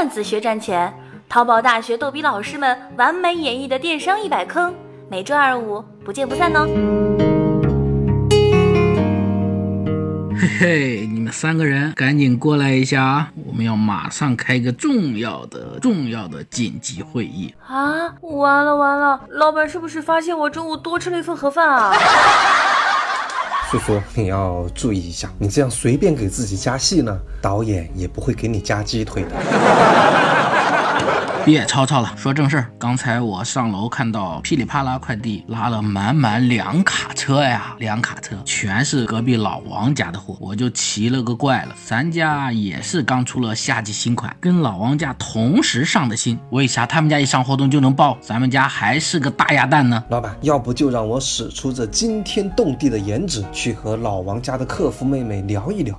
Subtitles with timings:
[0.00, 0.90] 段子学赚钱，
[1.28, 4.74] 淘宝大学逗比老师们完美演绎的电商一百坑，
[5.10, 6.66] 每周二五不见不散哦。
[10.40, 13.30] 嘿嘿，你们三个人赶紧过来一下啊！
[13.44, 18.14] 我们要马上开个重要的、重要的紧急会议啊！
[18.22, 21.92] 完了完了，老板是不是发现我中午多吃了一份盒饭啊？
[23.72, 29.30] 就说，你要注意一下，你这样随便给自己加戏呢，导演也不会给你加鸡腿的。
[31.44, 32.70] 别吵吵了，说正事儿。
[32.78, 41.74] 刚才我上楼看到噼里啪啦快递拉了满满两卡车呀，两卡车全是隔壁老王家的货，我就奇了个怪了。
[41.82, 50.04] 咱家也是刚出了夏季新款，跟老王家同时上的新，为啥他们家一上活动就能爆，咱们家还是个大鸭蛋呢？
[50.10, 55.98] 老板，要不就让我使出这惊天动地的颜值，去和老王家的客服妹妹聊一聊，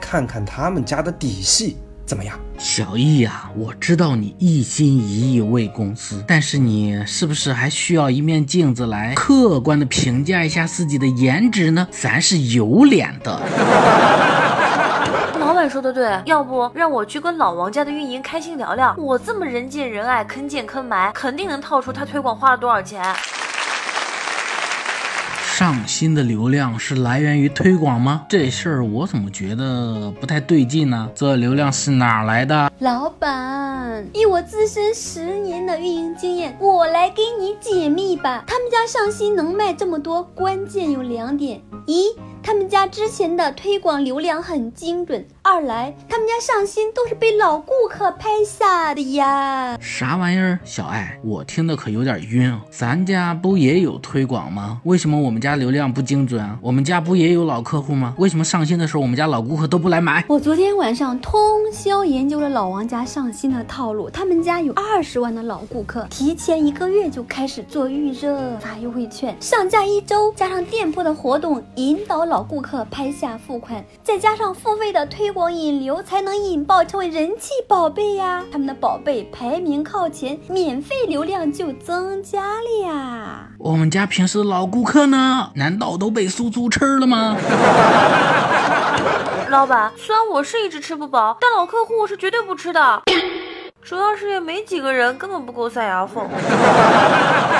[0.00, 1.76] 看看他们家的底细。
[2.06, 3.50] 怎么样，小易呀？
[3.56, 11.88] 我知道你一心一意为公司，但是你是不是还需要一面镜子来客观的评价一下自己的颜值呢？
[11.90, 13.40] 咱是有脸的。
[15.40, 18.94] 老板说的对，要不让我去跟老王家的运营开心聊聊？
[18.96, 23.02] 我这么人见人爱，坑见坑埋，肯定能套出他推广花了多少钱。
[25.56, 28.26] 上新的流量是来源于推广吗？
[28.28, 31.08] 这事儿我怎么觉得不太对劲呢？
[31.14, 32.70] 这流量是哪来的？
[32.80, 38.44] 老板，以我自身十年的运营经验，我来给你解密吧。
[38.46, 42.08] 他们家上新能卖这么多，关键有两点：一。
[42.46, 45.26] 他们家之前的推广流量很精准。
[45.42, 49.76] 二来，他们家上新都是被老顾客拍下的呀。
[49.80, 52.60] 啥玩意儿，小爱，我听的可有点晕啊。
[52.70, 54.80] 咱家不也有推广吗？
[54.84, 56.56] 为什么我们家流量不精准啊？
[56.62, 58.14] 我们家不也有老客户吗？
[58.16, 60.24] 为什么上新的时候我们家老顾客都不来买？
[60.28, 61.40] 我昨天晚上通
[61.72, 64.08] 宵研究了老王家上新的套路。
[64.08, 72.35] 他们家有二十万的老顾客，提前一个月就开始做预热，发优惠券，上架一周，加上店铺的活动，引导老。
[72.36, 78.44] 老顾客拍下付款，再加上付费的推广引流，才能引爆成为人气宝贝呀！
[78.52, 83.48] 他们的宝贝排名靠前，免费流量就增加了呀！
[83.58, 85.50] 我们家平时老顾客呢？
[85.54, 87.34] 难道都被苏苏吃了吗？
[89.48, 93.00] 老板，虽然我是一直吃不饱，但老客户是绝对不吃的。
[93.80, 96.22] 主要是也没几个人，根本不够塞牙缝。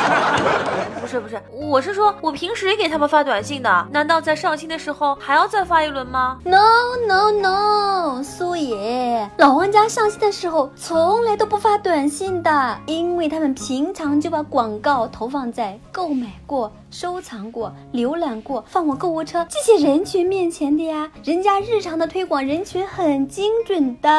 [1.00, 16.72] 不是不是，我是说，我平时也给他们发短信的，难道在上新的时候还要再发一轮吗？No No No，苏爷，老王家上新的时候从来都不发短信的，因为他们平常就把广告投放在购买过。
[16.88, 24.10] 收藏过、浏览过、放过购物车这些人群面前的呀，人家日常的推广人群很精准的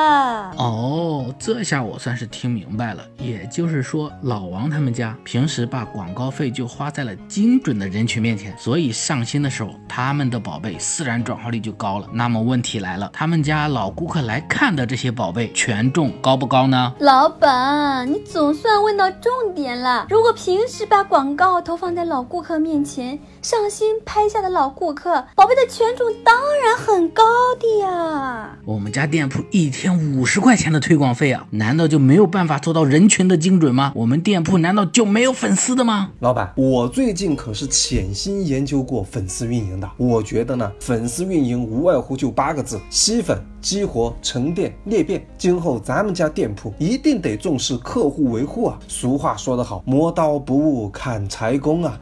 [0.58, 1.34] 哦。
[1.40, 12.08] 这下我算是听明白了，也就是说，老王他们家平时把把广告费就花在了精准的人群面前，所以上新的时候，他们的宝贝自然转化率就高了。
[12.14, 16.94] 那么问题来了，他们家老顾客来看的这些宝贝权重高不高呢？
[17.00, 20.06] 老板，你总算问到重点了。
[20.08, 27.24] 如果平时把广告投放在老顾客面，前上新拍下的老顾客宝贝的权重当然很高
[27.60, 28.56] 的呀。
[28.66, 33.94] 我们家店铺一天五十块钱的推广费啊，难道就没有办法做到人群的精准吗？
[33.96, 36.12] 我们店铺难道就没有粉丝的吗？
[36.20, 39.87] 老板，我最近可是潜心研究过粉丝运营的。
[39.96, 45.26] 我觉得呢，粉丝运营无外乎就八个字：吸粉、激活、沉淀、裂变。
[45.38, 48.80] 今后咱们家店铺一定得重视客户维护啊。
[48.88, 52.00] 俗话说得好，磨刀不误砍柴工啊。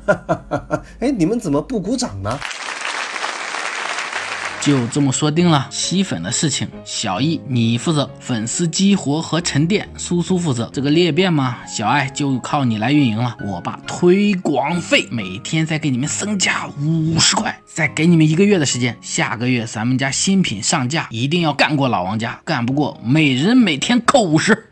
[1.00, 2.40] 哎，你们怎么不鼓掌呢？
[4.66, 10.68] 就这么说定了，吸粉的事情，小易你负责，粉丝激活和沉淀，苏苏负责。
[10.74, 13.38] 这个裂变嘛，小爱就靠你来运营了。
[13.46, 24.68] 我把推广费每天再给你们增加五十块，再给你们一个月的时间，下个月咱们家新品上架，一定要干过老王家，干不过每人每天扣五十。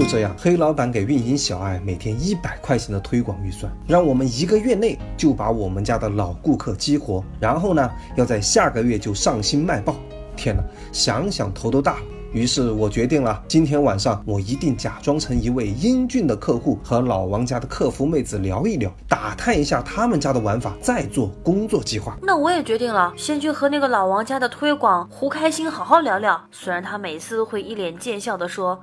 [0.00, 9.94] 就这样，黑老板给运营小爱每天一百块钱的推广预算，让我们一个月内就把我们家的老顾客激活，然后呢，要在下个月就上新卖爆。
[10.36, 12.02] 天哪，想想头都大了。
[12.32, 22.16] 于是我决定了，今天晚上我一定假装成一位英俊的客户，和老王家的客服妹子聊一聊，打探一下他们家的玩法，再做工作计划。
[22.22, 26.40] 那我也决定了，先去和那个老王家的推广胡开心好好聊聊。
[26.52, 28.80] 虽然他每次都会一脸贱笑的说，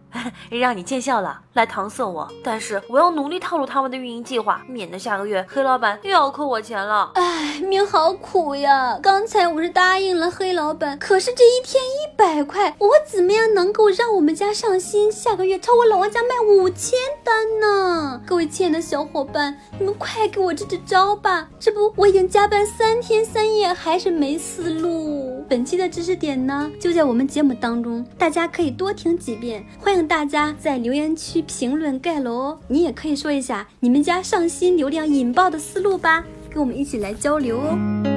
[0.50, 7.12] 让你见笑了，来搪塞我，但是我要努力套路他们的运营计划，免得下个月黑老板又要扣我钱了。
[7.16, 9.00] 唉， 命好苦呀！
[9.02, 18.22] 刚才我是答应了黑老板，可是这一天一百块，我怎么样能够让我们家上新下个月超过老王家卖五千单呢？
[18.26, 21.48] 各位亲爱的小伙伴，你们快给我支支招吧！
[21.60, 25.44] 这不，我已经加班三天三夜，还是没思路。
[25.48, 29.66] 本期的知识点呢，就在我们节目当中，大家可以多听几遍。
[29.80, 32.60] 欢迎大家在留言区评论盖楼哦。
[32.68, 38.17] 你也可以说一下你们家上新流量引爆的思路吧，跟我们一起来交流哦。